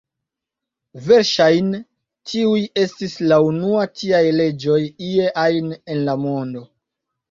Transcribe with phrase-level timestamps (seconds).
[1.09, 1.81] Verŝajne,
[2.33, 6.71] tiuj estis la unua tiaj leĝoj ie ajn en la mondo.